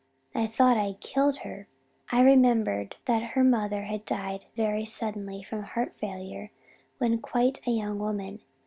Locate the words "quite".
7.21-7.59